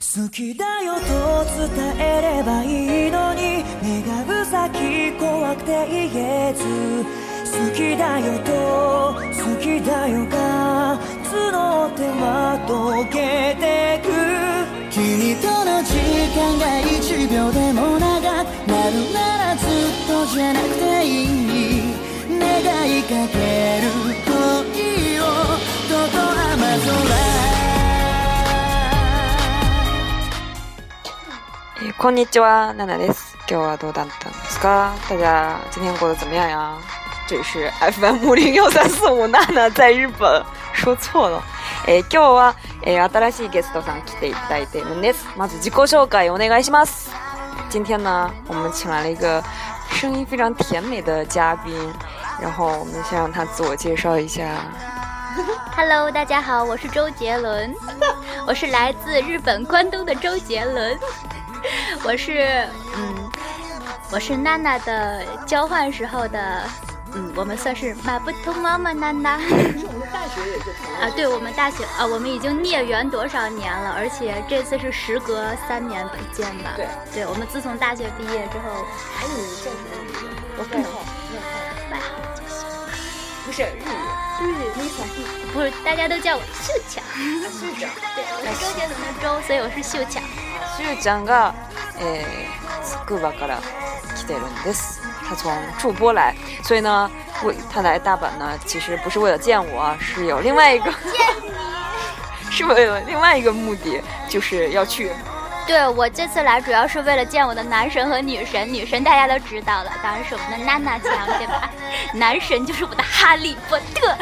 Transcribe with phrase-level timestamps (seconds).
[0.00, 7.24] 好きだよと伝えればいいのに願う先怖くて言えず。
[7.54, 14.10] 好きだよと好きだよが募っては溶けてく
[14.90, 15.94] 君との時
[16.34, 19.70] 間が1秒でも長くなるならずっ
[20.08, 21.82] とじゃなくていい
[22.40, 23.38] 願いかけ
[23.82, 24.03] る
[31.97, 33.37] こんにちは，娜娜です。
[33.49, 34.91] 今日はどうだったんですか？
[35.09, 36.77] 大家今天过得怎么样呀？
[37.27, 41.41] 这里是 FM 零幺三四五，娜娜在日本，说错了。
[41.87, 45.25] えー今日は、えー新しいゲストさん来ていただいてるんです。
[45.37, 47.11] まず自己紹介お願いします。
[47.69, 49.43] 今天呢，我们请来了一个
[49.91, 51.73] 声音非常甜美的嘉宾，
[52.41, 54.43] 然后我们先让他自我介绍一下。
[55.77, 57.73] Hello，大家好，我是周杰伦，
[58.45, 60.99] 我是来自日本关东的周杰伦，
[62.04, 62.66] 我是
[62.96, 63.30] 嗯，
[64.10, 66.62] 我是娜娜的交换时候的，
[67.14, 69.38] 嗯，我们算是马不通妈妈娜娜。
[70.12, 76.72] 大学也是啊，对我们大学啊，我们已经孽缘多少年了，而且这次是时隔三年不见吧？
[76.76, 78.84] 对，对，我们自从大学毕业之后，
[79.18, 80.26] 哎，你叫什么名字？
[80.56, 81.10] 我外号，外号就行。
[81.10, 81.13] 不
[83.53, 84.81] 是日语，日
[85.53, 87.03] 不是，大家都叫我秀强。
[87.51, 87.91] 是这样。
[88.15, 90.21] 对，我是周杰伦的周，所以我是秀强。
[90.77, 91.53] しゅうちゃんが、
[91.99, 93.59] えー、つくばから
[94.15, 95.01] 来てるんです。
[95.27, 97.09] 他从筑波来，所以呢，
[97.43, 100.93] 为他来大阪呢，其实不是为了见我啊，是有另外一个，
[102.49, 105.11] 是为了另外一个目的，就是要去。
[105.66, 111.70] 对我这次来主要是为了见我的男神和女神，女神大家都知道了，当然是我们的娜娜强，对吧？
[112.12, 114.14] 男神就是我的哈利波特。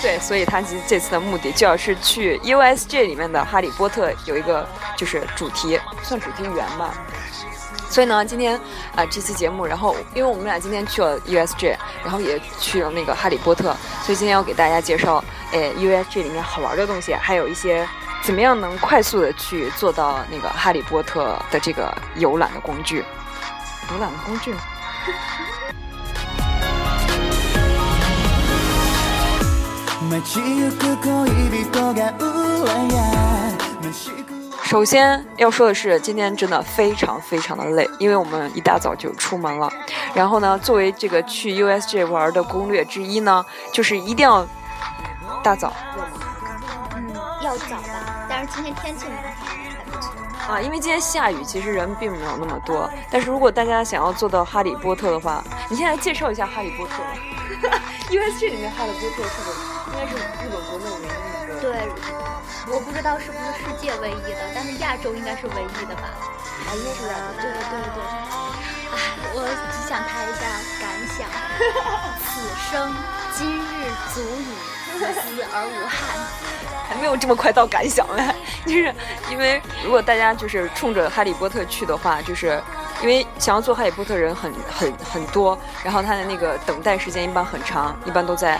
[0.00, 6.94] 对，所以他其实这次的目的就要是去 USJ 里面的《哈利波特》有一个就是主题，算主题园吧。
[7.90, 8.54] 所以呢，今天
[8.94, 11.74] 啊、这期节目，然后因为我们俩今天去了 USJ，
[12.04, 13.74] 然后也去了那个哈利波特，
[14.04, 17.84] 所以今天要给大家介绍，诶 USJ 里面好玩的东西，还有一些
[18.21, 23.03] 怎么样能快速的去做到那个哈利波特的这个游览的工具。
[23.91, 24.55] 游览的工具。
[30.23, 32.63] 街行く恋人が羨
[33.81, 34.31] ましく
[34.63, 39.71] 首先要说的是，今天真的非常非常的累，因为我们一大早就出门了。
[40.13, 44.47] 然后呢，作为这个去 USJ 玩的攻略之一呢，就是一定要
[45.41, 46.16] 大早嗯，要
[47.58, 50.12] 早吧，但是今天天气蛮好，还不错。
[50.48, 52.90] 啊，因为今天下雨，其实人并没有那么多。
[53.10, 57.14] 但是如果大家想要做到哈利波特的话，你现在介绍一下哈利波特吧。
[58.10, 59.58] 因为这里面哈利波特是不是
[59.88, 61.08] 应该是日本国内唯一
[61.44, 61.60] 一个？
[61.60, 61.88] 对，
[62.72, 66.08] 我不知道是不是世界唯一的，但是亚洲应该是唯一的吧。
[66.64, 67.34] 啊，应该是这样的。
[67.36, 67.52] 对对
[67.92, 68.00] 对，
[68.88, 68.96] 哎，
[69.34, 70.48] 我只想谈一下
[70.80, 71.28] 感想。
[72.24, 72.40] 此
[72.70, 72.94] 生
[73.36, 74.48] 今日足矣，
[74.96, 76.18] 死而无憾。
[76.88, 78.34] 还没有这么快到感想嘞，
[78.64, 78.94] 就是
[79.30, 82.58] 因为如果大家就是冲着哈利波特去的话，就是
[83.02, 88.58] 因为想要做哈利波特人很很很多，然后他的那个等待时间一般很长，一般都在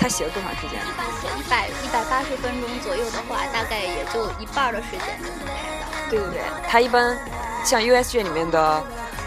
[0.00, 0.80] 他写了多长时间？
[0.80, 5.86] 一般写一百一百八十分钟左右的话，大概也就一半的时间就能拍到。
[6.08, 7.14] 对对对，他一般
[7.62, 8.82] 像 USJ 里面的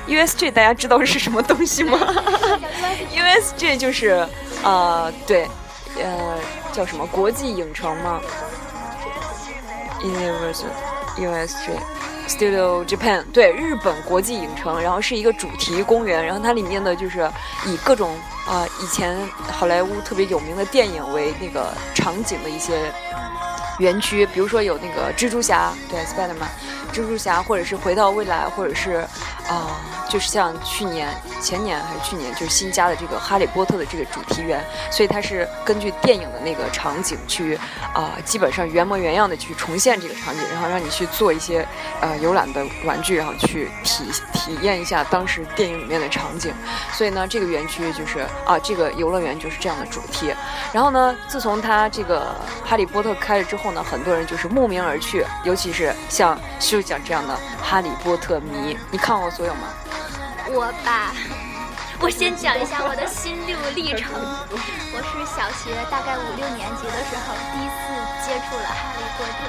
[0.07, 1.99] USJ，大家知道是什么东西吗？
[3.13, 4.27] USJ 就是
[4.63, 5.47] 呃对
[5.97, 6.37] 呃
[6.71, 8.21] 叫什么国际影城吗
[10.01, 10.69] ？Universal
[11.17, 11.77] USJ
[12.27, 17.29] Studio Japan 对日本国际影城，然后是一个主题公园，然后它里面的就是
[17.65, 19.17] 以各种啊、以前
[19.51, 22.91] 好莱坞特别有名的电影为那个场景的一些
[23.79, 26.47] 园区，比如说有那个蜘蛛侠，对 Spiderman，
[26.91, 29.07] 蜘蛛侠，或者是回到未来，或者是
[29.47, 31.07] 啊、就是像去年、
[31.39, 34.61] 前年还是去年，就是新加的这个哈利波特的这个主题园，
[34.91, 37.57] 所以它是根据电影的那个场景去
[37.93, 41.65] 啊、基本上原模原样的去重现这个场景，然后让你去做一些
[42.01, 46.53] 呃游览的玩具，然后去体体验一下当时电影里面的场景。
[46.91, 50.33] 所以呢，这个园区就是啊，这个游乐园就是这样的主题。
[50.73, 52.35] 然后呢，自从它这个
[52.65, 58.77] 哈利波特开了之后呢，很多人就是慕名而去，尤其是像秀讲这样的哈利波特迷。
[58.91, 59.67] 你看过所有吗？
[60.51, 61.13] 我吧，
[62.01, 64.09] 我先讲一下我的心路历程。
[64.89, 67.93] 我是小学大概五六年级的时候第一次
[68.25, 69.45] 接触了哈利波特，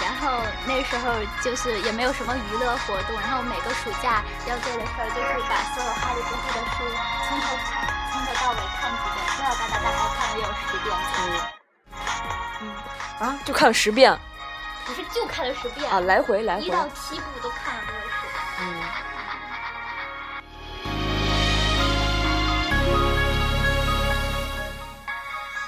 [0.00, 1.12] 然后那时候
[1.44, 6.80] 就是也没有什么娱乐活动，然后每个暑假要做的事儿就是把所有哈利波特的书
[7.28, 7.52] 从头
[8.08, 11.36] 从头到尾看几遍，从小到大大概看了有十遍左右。
[13.20, 14.16] 啊，就看了十遍。
[14.84, 17.82] 不是就看了十遍啊，来回来回一，到七部都看了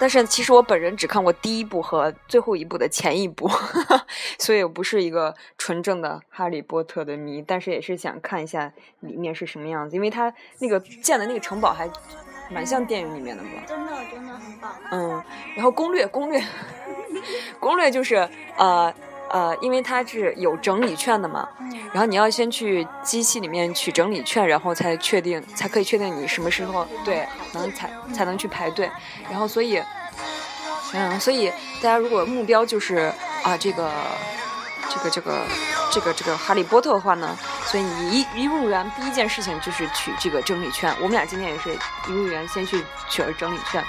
[0.05, 3.49] 但是其实我本人只看过第一部和最后一部的前一部，
[4.39, 8.71] 所以我不是一个纯正的哈利波特的迷，但是也是想看一下
[9.01, 11.89] 里面是什么样子，因为他那个建的那个城堡还
[12.51, 13.49] 蛮像电影里面的嘛。
[13.67, 14.75] 真的真的很棒。
[14.91, 15.25] 嗯，
[15.57, 16.39] 然后攻略攻略
[17.59, 18.29] 攻略就是
[18.59, 18.93] 呃
[19.35, 21.69] 呃，因为它是有整理券的嘛，嗯。
[21.93, 28.89] 然后你要先去机器里面取整理券，然后才确定才可以确定你什么时候对能才才能去排队，
[29.29, 29.83] 然后所以
[30.93, 31.51] 嗯，所以
[31.83, 33.91] 大家如果目标就是啊这个
[34.89, 35.47] 这个这个
[35.91, 40.95] 这个这个哈利波特的话呢，所以你一一入园第一件事情就是取这个整理券。
[40.99, 41.75] 我们俩今天也是
[42.09, 43.83] 一入园先去取了整理券，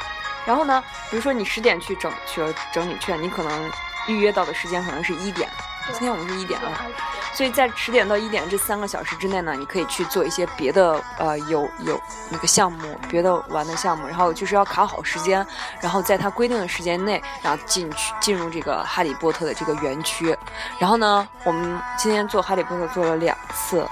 [0.43, 3.71] 然后呢，比如说你十点去整取了整理券，你可能
[4.07, 5.49] 预约到的时间可能是一点，
[5.91, 6.85] 今天我们是一点啊，
[7.33, 11.99] 所以在十点到一点这三个小时之内呢，你可以去做一些别的呃有有
[12.29, 15.45] 那个项目，别的玩的项目，然后就是要卡好时间，
[15.79, 20.35] 然后在它规定的时间内，然后进去进入这个哈利波特的这个园区。
[20.79, 23.87] 然后呢，我们今天做哈利波特做了两次，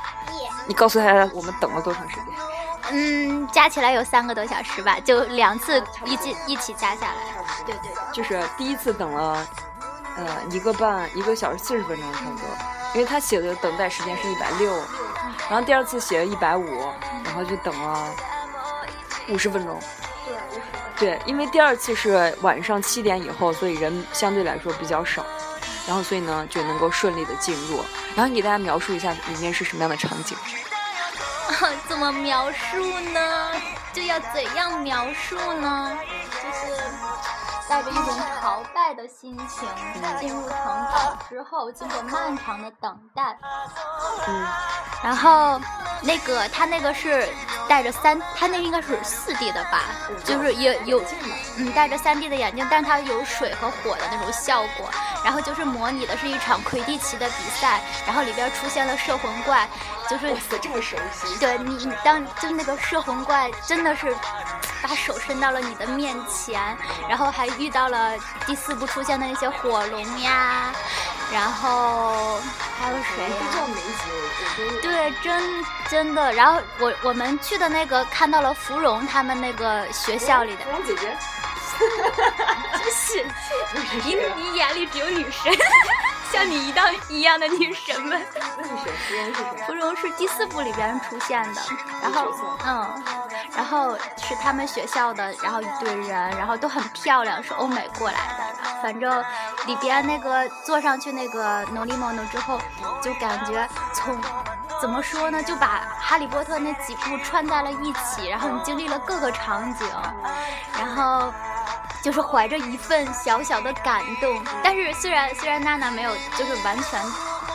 [0.67, 2.25] 你告诉大家我们等了多长时间？
[2.91, 7.15] 嗯，加起来有三个多小时吧，就两次一起一起加下来。
[7.65, 9.45] 对对，就是第一次等了
[10.15, 12.47] 呃一个半一个小时四十分钟差不多，
[12.93, 14.73] 因为他写的等待时间是一百六，
[15.49, 16.91] 然后第二次写了一百五，
[17.25, 18.09] 然后就等了
[19.29, 19.79] 五十分钟。
[20.97, 25.25] 对，对，因为第二次是晚上七点以后，所以人相对来说比较少，
[25.87, 27.83] 然后所以呢就能够顺利的进入。
[28.15, 30.37] 然后你给大家描述一下里面是什么样的场景？
[31.87, 33.51] 怎么描述呢？
[33.93, 35.97] 就要怎样描述呢？
[37.69, 38.05] 就是带着一种
[38.39, 39.67] 朝拜的心情
[40.19, 43.37] 进入城堡之后，经过漫长的等待，
[44.27, 44.47] 嗯，
[45.03, 45.59] 然后
[46.01, 47.27] 那个他那个是
[47.67, 49.81] 带着三，他那个应该是四 D 的吧，
[50.23, 51.01] 就是也有
[51.57, 54.89] 嗯带着三 D 的眼镜，但是它有水和火的那种效果，
[55.23, 59.67] 然后就是模拟的是一场魁地奇的比赛，然后里边出现了摄魂怪，
[60.09, 61.39] 就是塞，这么熟悉。
[61.39, 64.15] 对你，你当就那个摄魂怪真的是
[64.83, 66.77] 把手伸到了你的面前，
[67.07, 68.11] 然后还遇到了
[68.45, 70.73] 第四部出现的那些火龙呀，
[71.31, 72.37] 然后
[72.79, 73.37] 还有谁呀、
[74.81, 76.33] 对，真真的。
[76.33, 81.17] 然后我我们去的那个看到了芙蓉他们那个学校里的芙，蓉姐姐，
[82.77, 83.25] 真是
[84.03, 85.51] 你你眼里只有女神，
[86.31, 88.21] 像你一样一样的女神们。
[88.57, 88.69] 那是
[89.07, 89.31] 谁？
[89.33, 89.65] 芙蓉是谁？
[89.65, 91.61] 芙蓉是第四部里边出现的，
[92.01, 92.31] 然后
[92.65, 93.03] 嗯，
[93.55, 98.43] 然后是他们学校的，然后一堆人，然后都很漂亮，是欧美过来的。
[98.81, 99.23] 反正
[99.65, 102.59] 里边那个坐上去那个诺丽莫诺之后，
[103.01, 104.17] 就感觉从
[104.81, 109.87] 怎么说呢，就把哈利波特那几部串在了一起，然后你经历了各个场景，
[110.77, 111.31] 然后。
[112.01, 117.01] 就是怀着一份小小的感动，但是虽然虽然娜娜没有就是完全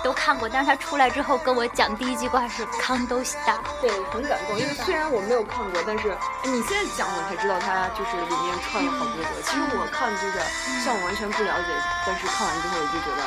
[0.02, 4.58] 都看过，但是他出来之后跟我讲第一句话是康都西达，对，很感动。
[4.58, 9.42] 因为虽然我没有看过，但是哎你现在讲我才知道他就是里面串了好多个。
[9.42, 10.38] 其实我看就是
[10.84, 11.70] 像我完全不了解，
[12.06, 13.22] 但是看完之后我就觉得，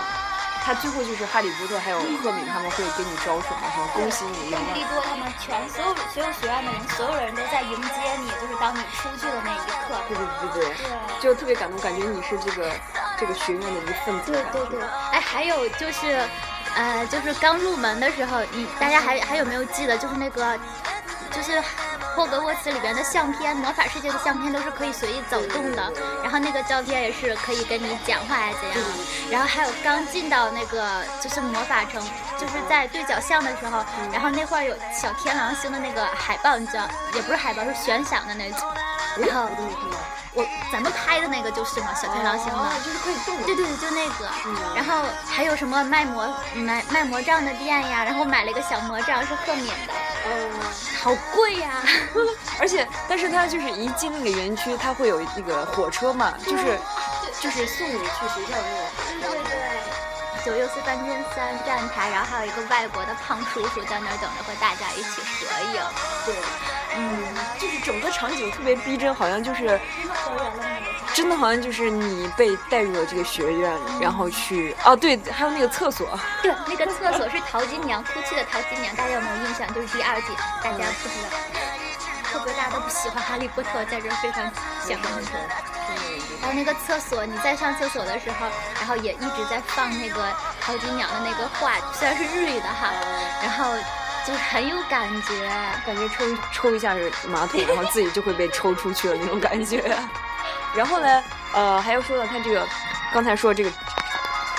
[0.63, 9.98] 他最后就是哈利波特还有赫敏他们会给你招手嘛，什么恭喜你，邓布利多他们全所有所有学院的人，所有人都在迎接你，就是当你出去的那一刻。
[10.07, 11.22] 对对对对，对。
[11.22, 12.72] 就特别感动，感觉你是这个
[13.19, 14.31] 这个学院的一份子。
[14.31, 14.79] 对对对，
[15.12, 16.22] 哎，还有就是，
[16.75, 20.58] 呃，就是刚入门的时候，你大家还还有没有记得，就是那个，
[21.32, 21.62] 就是
[22.16, 25.92] 霍格沃茨里边的相片，魔法世界的相片都是可以随意走动的，
[26.24, 28.90] 然后那个照片也是可以跟你讲话呀怎样，
[29.30, 32.01] 然后还有刚进到那个就是魔法城，
[32.38, 38.60] 就是在对角巷的时候，然后那块儿有小天狼星的那个海报，你知道，也不是海报，是悬赏的那种，
[39.18, 39.50] 然后
[40.33, 42.53] 我咱们拍的那个就是嘛，小天狼星的。
[42.53, 43.43] 哦，就是可以动的。
[43.43, 44.29] 对对对，就那个。
[44.45, 48.03] 嗯然后还有什么卖魔卖卖魔杖的店呀？
[48.03, 49.93] 然后买了一个小魔杖，是赫敏的，
[50.25, 50.51] 嗯。
[51.01, 51.81] 好贵呀！
[52.61, 56.79] 而且，但是它就是一进那个园区，它会有那个火车嘛，就是
[57.39, 59.31] 就是送你去学校那种。
[59.31, 59.61] 对对。
[60.43, 65.81] 九又四三间三站台，然后还有一个外国的胖叔叔在那儿等着和大家一起合影。
[66.25, 66.35] 对，
[66.95, 67.24] 嗯，
[67.60, 69.79] 就是整个场景特别逼真，好像就是
[71.13, 79.67] 真的好像就是你被带入了这个学院，然后去哦对，还有那个厕所，对，那个厕所是淘金娘哭泣的淘金娘，大家有没有印象？
[79.74, 80.27] 就是第二季，
[80.63, 81.29] 大家不知道。
[82.31, 84.50] 会不会大家都不喜欢哈利波特，在这儿非常
[84.86, 86.39] 喜欢对对对。
[86.39, 88.48] 然后那个厕所，你在上厕所的时候，
[88.79, 90.24] 然后也一直在放那个
[90.62, 92.93] 淘金娘的那个话，虽然是日语的哈，
[93.43, 93.75] 然后
[94.25, 95.50] 就是很有感觉。
[95.86, 96.96] 感觉抽抽一下
[97.28, 99.84] 马桶，然后自己就会被抽出去了那种感觉。
[100.75, 101.24] 然后呢，
[101.54, 102.68] 呃，还要说到他这个，
[103.13, 103.72] 刚才说这个，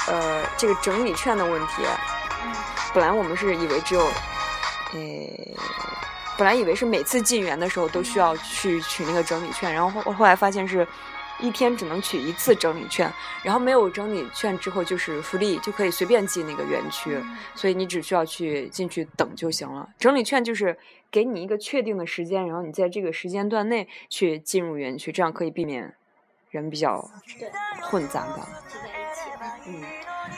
[0.09, 1.83] 呃，这个整理券的问题。
[2.45, 2.52] 嗯
[2.95, 5.00] 本来我们是以为只有，呃，
[6.37, 10.87] 本来以为是每次进园的时候都需要去取那个整理券，然后后后来发现是
[11.42, 19.88] 一天只能取一次整理券，然后没有整理券之后就是福利，就可以随便进那个园区，嗯所以你只需要去进去等就行了。
[19.99, 20.78] 整理券就是
[21.11, 25.94] 给你一个确定的时间，然后你在这个时间段内去进入园区，这样可以避免
[26.50, 27.11] 人比较，
[27.82, 28.49] 混杂吧。
[29.66, 29.82] 嗯，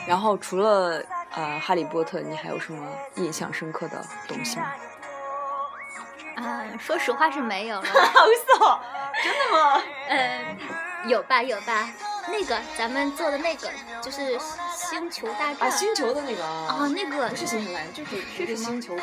[0.07, 4.71] 然后除了呃《哈利波特》，你还有什么印象深刻的东西吗？
[6.35, 7.85] 啊，说实话是没有了。
[7.87, 8.25] 好
[8.59, 8.81] 骚，
[9.23, 9.81] 真的吗？
[10.09, 10.57] 嗯，
[11.07, 11.89] 有吧有吧，
[12.29, 13.69] 那个咱们做的那个
[14.01, 14.37] 就是
[14.75, 18.97] 星球大战啊，星球的那个啊，啊，那个不是星球大战，就是一个什么星球。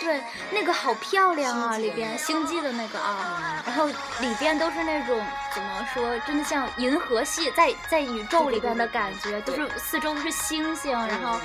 [0.00, 0.20] 对，
[0.50, 5.20] 那个好漂亮啊，里边星际的那个啊，嗯然后里边都是那种
[5.54, 11.38] 怎么说，真的像银河系在在宇宙里边的感觉，都是四周都是星星，然后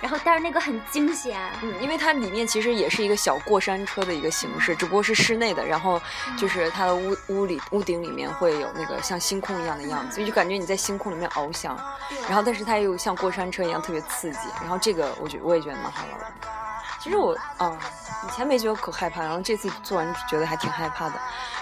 [0.00, 6.00] 然后但是那个很惊险，嗯，因为它里面其实也是一个小过山车的一个形式，只不过是室内的，然后
[6.38, 11.76] 就是它的屋屋里屋顶里面会有那个像星空一样的样子，就感觉你在星空里面翱翔，
[12.28, 16.55] 然后但是它又像过山车一样特别刺激，然后这个我觉我也觉得蛮好玩的。
[17.06, 17.78] 其实我啊，
[18.26, 21.14] 以前没觉得可害怕，然后这次做完觉得还挺害怕的。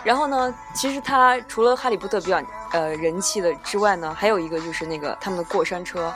[0.03, 2.41] 然后呢，其实它除了哈利波特比较
[2.73, 6.11] 呃人气的之外呢，还有一个就是那个他们的过山车。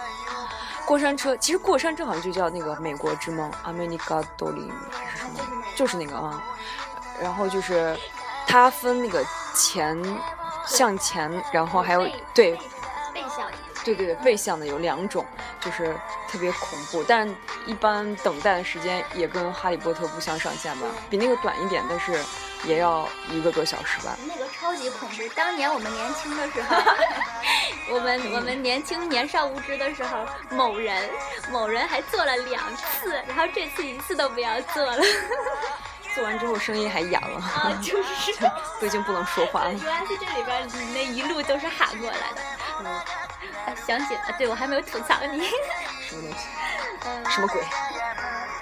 [0.86, 5.32] 过山车其实过山车好像就叫那个美国之梦 （America d o l i 还是什么？
[5.76, 6.42] 就是那个啊。
[7.20, 7.94] 然后就是
[8.46, 9.22] 它分那个
[9.54, 10.02] 前
[10.64, 12.58] 向前，然后还有对。
[13.94, 15.24] 对对对，背向的有两种，
[15.60, 15.94] 就是
[16.30, 17.28] 特别恐怖，但
[17.66, 22.18] 一般等待的时间也跟《哈利波特》不相上下吧，比那个短一点，但是
[22.64, 24.16] 也要一个多小时吧。
[24.26, 25.16] 那个超级恐怖！
[25.34, 26.76] 当年我们年轻的时候，
[27.92, 31.08] 我 们我们年轻年少无知的时候，某人
[31.50, 34.98] 某人还做了两次，然后这次一次都不要做了
[36.14, 37.80] 做完之后声音还哑了，啊！
[37.82, 38.32] 就是，
[38.80, 39.72] 都已经不能说话了。
[39.72, 42.42] 原来是这里边你那一路都是喊过来的。
[43.86, 45.48] 想起了，对我还没有吐槽你，
[46.08, 46.46] 什么东西？
[47.04, 47.62] 嗯什么鬼？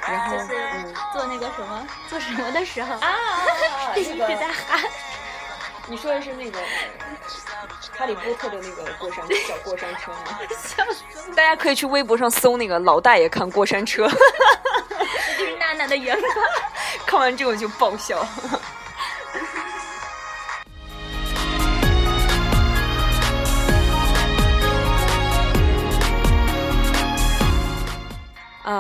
[0.09, 3.17] 然后就是嗯做那个什么做什么的时候，啊，
[3.97, 4.81] 一直在喊。
[5.89, 6.59] 你说的是那个
[7.97, 10.39] 《哈利波特》的那个过山小过山车吗？
[10.51, 16.23] 笑死大家可以去微博上搜那个老大爷看过山车，这就是娜娜的原话。
[17.07, 18.27] 看完之后就爆笑。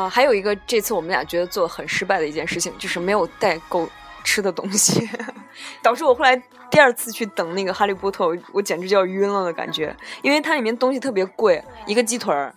[0.08, 3.88] 还有一个这次我们俩觉得做的很失败的一件事情，就是没有带够
[4.24, 5.08] 吃的东西，
[5.82, 6.36] 导致我后来
[6.70, 12.54] 第二次去等那个哈利波特，我我简直就要晕了的感觉，因为它里面东西特别贵，一个鸡腿儿，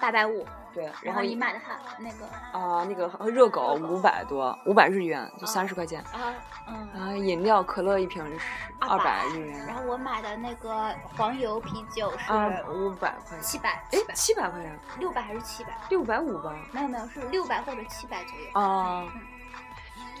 [0.00, 0.46] 八百五，
[0.78, 6.00] 对，然然后你买的哈那个啊、那个热狗五百多，五百日元，就三十块钱。
[6.12, 6.32] 啊
[6.68, 6.88] 嗯。
[6.96, 8.46] 啊，饮料可乐一瓶是
[8.78, 15.70] 二百日元，然后我买的那个黄油啤酒是啊，五百块钱，七百，哎七，百，七百块钱，六百还是七百？
[15.88, 16.54] 六百五吧？
[16.70, 18.60] 没有没有，是六百或者七百左右。
[18.60, 19.12] 啊，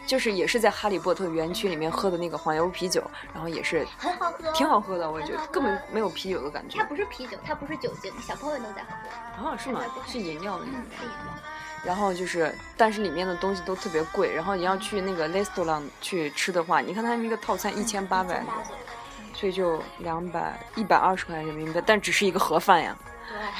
[0.08, 3.02] 就是也是在哈利波特园区里面喝的那个黄油啤酒，
[3.34, 4.80] 然后也是很好喝，挺好。
[4.80, 6.84] 喝的，我觉得根本没有啤酒的感觉它。
[6.84, 9.50] 不是啤酒，它不是酒精，小朋友都在喝。
[9.50, 10.98] 啊，是吗是饮料的那嗯种，。
[10.98, 11.34] 是饮料。
[11.84, 14.34] 然后就是，但是里面的东西都特别贵。
[14.34, 18.82] 然后你要去那个 Lestoland 去吃的话，你看它那个套餐一千八百1800多，左右
[19.38, 22.96] 所以就两百一百二十块钱人民币，但只是一个盒饭呀。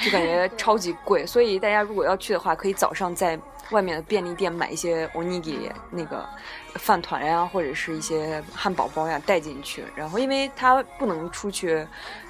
[0.03, 6.27] 就感觉 超级贵，所以大家如果要去的话，可以早上在外面的便利店买一些 onigiri 那个
[6.73, 9.85] 饭团呀，或者是一些汉堡包呀带进去。
[9.95, 11.87] 然后，因为它不能出去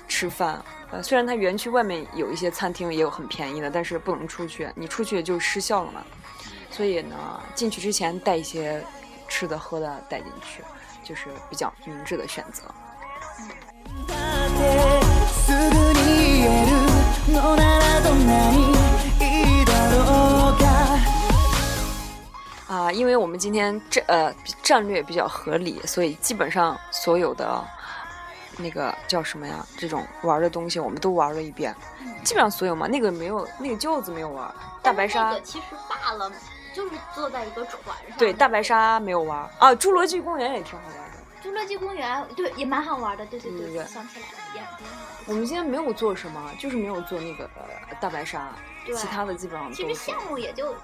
[0.08, 6.04] 吃饭，呃，虽然它园区外面有一些餐厅也有很便宜的，但是不能出去，你出去就失效了嘛。
[6.70, 7.16] 所以呢，
[7.56, 8.84] 进去之前带一些
[9.28, 10.62] 吃的喝的带进去，
[11.04, 12.64] 就是比较明智的选择。
[17.29, 18.57] るのならどんなに
[19.21, 20.65] いいだろうか
[22.69, 27.65] 啊，因为我们今天战呃战略比较合理，所以基本上所有的
[28.59, 31.75] 那个叫什么呀，这种玩的东西我们都玩了一遍，
[32.25, 32.87] 基本上所有嘛。
[32.87, 36.31] 那个没有，那个轿子没有玩，大白但是鲨那个其实罢了，
[36.75, 38.19] 就是坐在一个船上。
[38.19, 38.63] 对大白。
[38.63, 41.08] 鲨没有玩啊，侏罗纪公园也挺好玩的。
[41.44, 48.52] 侏罗纪公园对也蛮好玩的，对对对，对想起来了，也挺好玩我们今天没有做什么，就是没有做那个呃大白鲨，
[48.86, 49.88] 对其他的基本上其。
[49.88, 50.76] 实项目也就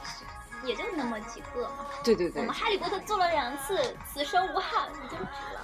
[0.65, 1.85] 也就那么几个嘛。
[2.03, 3.79] 对对对我们，哈利波特做了两次，
[4.11, 5.61] 此生无憾，你就值了。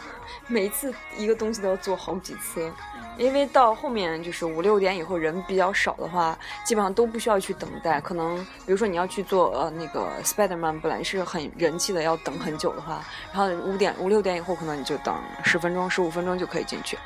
[0.47, 2.71] 每一次一个东西都要做好几次，
[3.17, 7.99] 因为到后面就是五六点以后人比较少的话，基本上都不需要去等待。
[7.99, 13.03] 可能比如说你要去做呃那个 Spiderman，本来是很人气的，要等很久的话，
[13.33, 16.97] 然后五点五六点以后可能你就等十分钟、十五分钟就可以进去。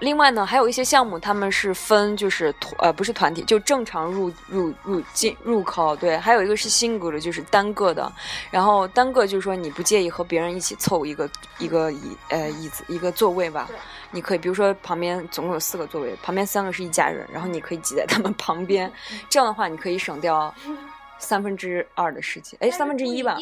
[0.00, 8.10] 另外呢，还有一些项目，他们是分就是团呃不是团体，就正常入入入进入考对，还有一个是 single 的，就是单个的。
[8.50, 13.68] 然后单个就是说你不介意和别人一起凑一个一个椅呃椅子一个座位吧，
[14.10, 18.90] 你可以比如说旁边总共有四个座位，旁边三个是一家人，然后你可以挤在他们旁边，
[19.28, 20.54] 这样的话你可以省掉
[21.18, 23.38] 三分之二的时间，哎三分之一吧。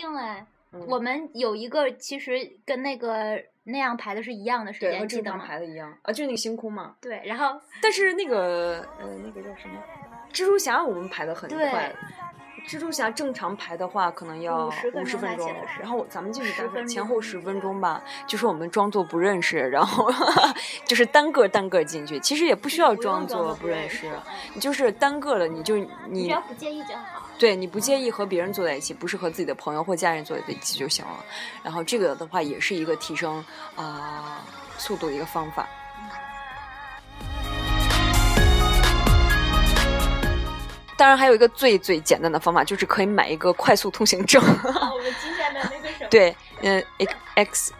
[0.89, 5.47] 我们有一个其实跟那个那样排的是一样的时对，和间，记正常得吗？
[5.47, 6.95] 排的一样啊，就是那个星空嘛。
[7.01, 9.83] 对，然后但是那个呃，那个叫什么？
[10.33, 11.95] 蜘蛛侠我们排的很对快。
[12.67, 20.11] 蜘蛛侠正常排的话，可能要50分五十分钟然后咱们进去大10概分钟前后十分钟吧，就是我们装作不认识，然后
[20.87, 24.11] 就是单个单个进去，其实也不需要装作不不认识，
[24.55, 27.23] 你就是单个的，你就你你只要不介意就好。
[27.37, 31.25] 对你不介意和别人坐在一起，不是和自己的朋友或家人坐在一起就行了。
[31.63, 33.45] 然后这个的话也是一个提升
[33.77, 34.43] 啊、
[34.79, 35.69] 速度的一个方法。
[40.97, 44.43] 当然，还有一个最最简单的方法，就是可以买一个快速通行证。
[44.43, 46.85] 我们今天的那个什么，对，嗯
[47.35, 47.73] ，X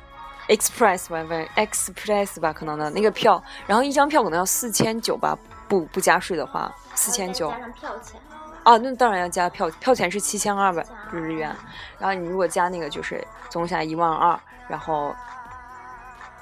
[0.49, 7.49] Express 吧，不是 Express 吧，可能的那个票，然后一张票可能要四千九吧，不不加税的话，四千九。
[7.51, 8.21] 加上票钱。
[8.65, 11.55] 啊，那当然要加票，票钱是七千二百日元，
[11.99, 15.15] 然后你如果加那个就是总共下来一万二，然后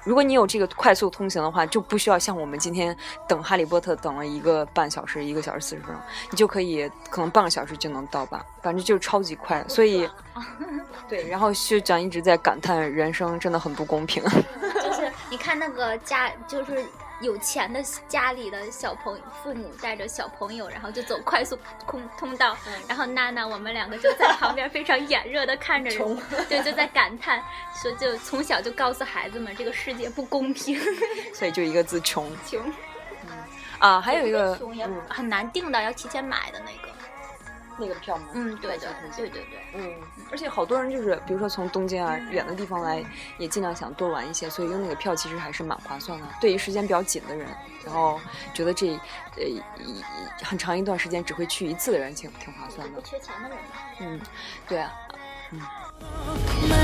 [0.05, 2.97] 如果你有这个快速通行的话，就不需要像我们今天
[3.29, 5.97] 等哈利波特等了一个半小时、一个小时四十分钟，
[6.31, 10.09] 你就可以可能半个小时就能到吧，反正就超级快，所以
[11.09, 14.23] 对，然后学长一直在感叹人生真的很不公平，
[14.83, 16.85] 就是你看那个家，就是
[17.23, 21.57] 有钱的家里的小朋友，父母带着小朋友，然后就走快速
[21.87, 22.57] 通通道，
[22.89, 27.43] 然后娜娜我们两个就在旁边非常眼热的看着人，对，就在感叹，
[27.81, 30.79] 说就从小就告诉孩子们这个世界不公平，
[31.33, 32.31] 所以就一个字穷。
[32.47, 32.61] 穷，
[33.79, 35.01] 啊，还有一个穷也嗯。
[35.09, 36.93] 很难定的，要提前买的那个，
[37.79, 38.25] 那个票吗？
[38.35, 39.59] 嗯，对对对对对。
[39.75, 39.95] 嗯，
[40.31, 43.05] 而且好多人就是，比如说从东京啊远的地方来，
[43.39, 46.27] 也尽量想多玩一些，所以用那个票其实还是蛮划算的。
[46.41, 47.49] 对于时间比较紧的人，
[47.85, 48.21] 然后
[48.55, 48.89] 觉得这
[49.37, 50.03] 呃一一
[50.43, 53.01] 很长一段时间只会去一次的人，挺挺划算的。
[53.01, 53.65] 不缺钱的人嘛。
[54.01, 54.21] 嗯，
[54.69, 54.93] 对啊。
[56.69, 56.77] ま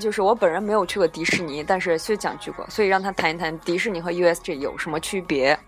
[0.00, 5.58] 就是我本人没有去过迪士尼，但是薛讲去过，所以让他谈一谈迪士尼和 USG 有什么区别。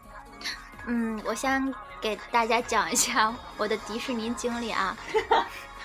[0.87, 4.97] 嗯，我先给大家讲一下我的迪士尼经历啊。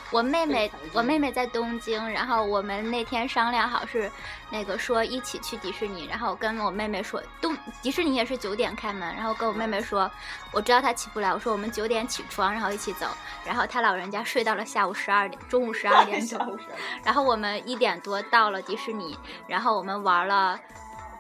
[0.10, 4.10] 我妹妹，我妹妹在东京，然后我们那天商量好是
[4.50, 10.10] 那个说一起去迪士尼，然后跟我妹妹说东迪士尼也是九点开门，然后跟我妹妹说，
[10.54, 13.06] 我知道她起不来，我说我们九点起床，然后一起走，
[13.44, 16.58] 然后她老人家睡到了下午十二点，中午十二点 钟，
[17.04, 20.58] 然后我们一点多到了迪士尼，然后我们玩了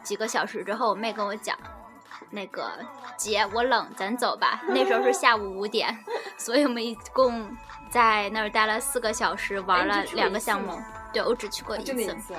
[0.02, 1.58] 几个小时之后，我妹跟我讲。
[2.30, 2.72] 那个
[3.18, 4.62] 姐，我冷，咱走吧。
[4.70, 5.98] 那时候是下午五点，
[6.38, 7.50] 所以我们一共
[7.90, 10.80] 在那儿待了四个小时，玩了两个项目。
[11.14, 12.36] 对我只去过一次，次，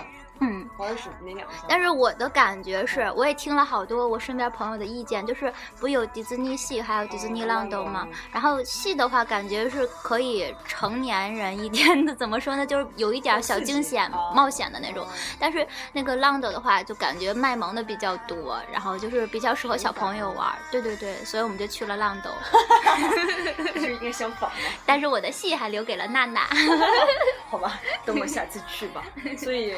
[1.68, 8.06] 但是我的感觉是，我也听了好多我身边朋友的意见，就是不有迪士尼系，还有迪士尼浪斗吗？
[8.32, 12.64] 然后系的话，感觉是可以成年人一点的，怎么说呢？
[12.64, 15.06] 就是有一点小惊险、冒险的那种。
[15.40, 20.56] 但是那个浪斗的话，就感觉卖萌的比较多，然后就是比较适合小朋友玩。
[20.70, 22.30] 对对对，所以我们就去了浪斗。
[23.78, 24.56] 是应该相反的。
[24.86, 26.46] 但是我的戏还留给了娜娜。
[27.50, 29.02] 好吧，等我下次去吧。
[29.36, 29.74] 所以，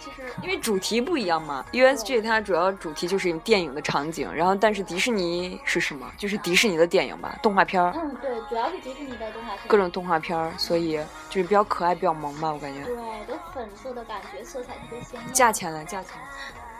[0.00, 6.10] 其实因为主题不一样嘛，USG 它主要主题就是电影的场景，然后但是迪士尼是什么？
[6.16, 9.60] 就是迪士尼的电影吧，动画片儿，嗯，对，主要是迪士尼的动画片。
[9.68, 12.84] 各种动画片儿，所以就是比较可爱，比较萌吧，我感觉。
[12.84, 15.32] 对，都粉色的感觉，色彩特别鲜艳。
[15.32, 15.84] 价钱呢？
[15.84, 16.12] 价钱？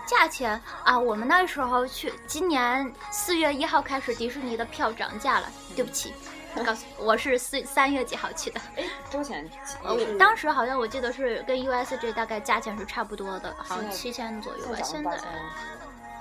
[0.06, 5.48] 价钱啊，我们那时候去，今年四月一号开始，迪士尼的票涨价了。
[5.76, 6.12] 对不起，
[6.64, 8.60] 告诉我是四三月几号去的。
[8.76, 9.48] 哎，多少钱？
[9.82, 14.78] 呃，我当时好像我记得是跟 USJ 大概价钱是差不多的，好像七千左右吧。
[14.82, 15.10] 现在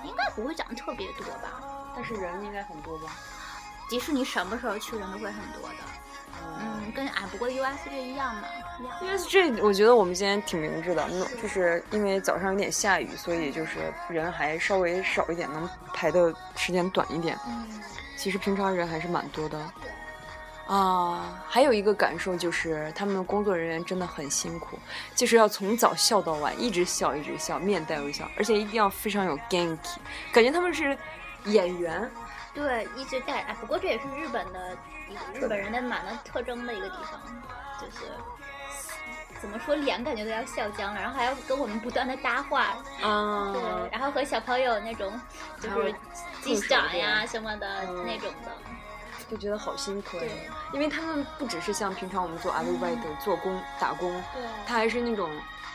[0.03, 1.61] 应该不会涨特别多吧？
[1.95, 3.15] 但是人应该很多吧？
[3.89, 5.75] 迪士尼什么时候去人都会很多的。
[6.61, 8.43] 嗯，跟啊，不过 USJ 一样嘛。
[9.01, 11.05] USG，我觉得我们今天挺明智的，
[11.41, 17.37] 就是因为早上有点下雨，所以就是人还稍微少一点，能排的时间短一点。
[17.45, 17.81] 嗯，
[18.15, 19.59] 其实平常人还是蛮多的。
[20.69, 24.77] 啊，还有一个感受就是，他们工作人员真的很辛苦，
[25.15, 29.97] 就是要从早笑到晚，一直笑一直笑，面带微笑，而且一定要非常有 ganky，
[30.31, 30.95] 感觉他们是
[31.45, 32.07] 演员。
[32.53, 33.41] 对，一直带。
[33.41, 34.77] 哎，不过这也是日本的
[35.33, 37.19] 日本人的蛮的特征的一个地方，
[37.81, 38.05] 就是
[39.41, 42.75] 怎么说脸感觉都要笑僵了，然后还要跟我们不断的搭话。
[43.01, 43.51] 啊。
[43.53, 45.19] 对，然后和小朋友那种
[45.59, 45.95] 就是
[46.43, 48.51] 击掌呀什么的那种的。
[49.29, 50.17] 就觉得好辛苦，
[50.73, 54.21] 因为他们不只是像平常我们做 LV 的做工打工，
[54.65, 55.29] 他还是那种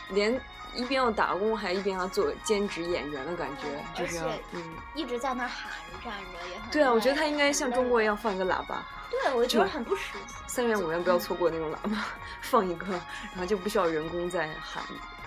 [0.09, 0.39] 连
[0.73, 4.19] 一边要打工还一边要做兼职演员的感觉，就是
[4.51, 4.61] 嗯，
[4.93, 5.71] 一直在那喊
[6.03, 10.35] 站着也很对啊，我觉得他应该像中国一样放一个喇叭，对，我觉得很不实际。
[10.47, 12.05] 三元五元不要错过那种喇叭，
[12.41, 12.87] 放一个，
[13.31, 14.83] 然后就不需要人工在喊，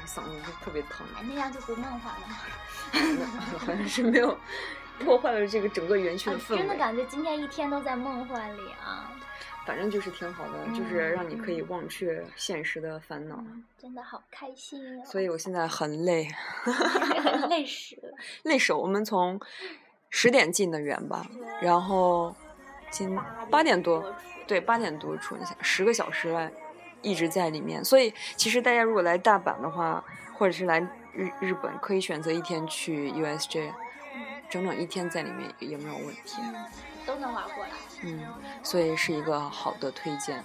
[0.07, 1.07] 嗓子就特别疼。
[1.23, 2.37] 那样就不梦幻了吗？
[3.59, 4.39] 好像是没有。
[5.05, 9.13] 破坏了这个整个园区的氛围，真的感觉今天一天都在梦幻里啊！
[9.67, 13.43] 反正就是挺好的，就是让你可以忘却现实的烦恼。
[13.79, 15.05] 真的好开心啊！
[15.05, 16.27] 所以我现在很累，
[17.51, 18.13] 累死了，
[18.45, 18.73] 累死！
[18.73, 19.39] 我们从
[20.09, 21.27] 十点进的园吧，
[21.61, 22.35] 然后
[22.91, 23.15] 今
[23.51, 24.03] 八点多，
[24.47, 26.51] 对，八点多出，十个小时了，
[27.03, 27.85] 一直在里面。
[27.85, 30.03] 所以其实大家如果来大阪的话，
[30.35, 30.81] 或者是来
[31.13, 33.71] 日日本，可以选择一天去 USJ。
[34.51, 36.37] 整整一天在里面也没有问题，
[37.07, 37.71] 都能玩过来。
[38.03, 38.21] 嗯，
[38.63, 40.43] 所以是一个好的推荐。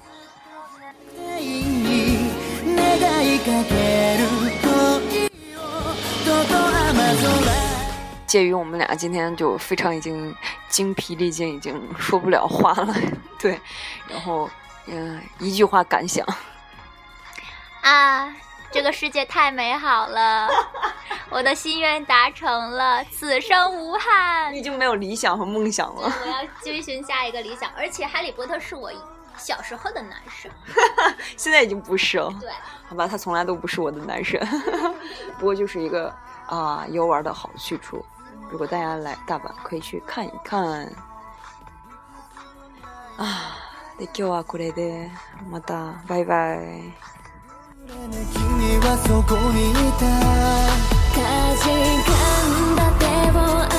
[8.27, 10.35] 介于我们俩今天就非常已经
[10.67, 12.93] 精疲力尽，已经说不了话了。
[13.39, 13.59] 对，
[14.09, 14.49] 然后
[14.87, 16.25] 嗯，一句话感想
[17.81, 18.35] 啊。
[18.71, 20.49] 这个世界太美好了，
[21.32, 24.52] 我的心愿达成了，此生无憾。
[24.52, 26.12] 你已经没有理想和梦想了。
[26.22, 28.90] 我要追寻下一个理想，而且哈利波特是我
[29.36, 30.50] 小时候的男神，
[31.36, 32.32] 现在已经不是了。
[32.40, 32.50] 对，
[32.88, 34.40] 好吧，他从来都不是我的男神，
[35.38, 36.12] 不过就是一个
[36.46, 38.04] 啊游玩的好去处。
[38.50, 40.90] 如果大家来大阪，可以去看一看。
[43.18, 43.54] 啊，
[43.98, 45.10] で今日はこれで
[45.50, 46.94] またバイバイ。
[47.88, 53.05] 君はそこにいた 風がんって
[53.37, 53.72] を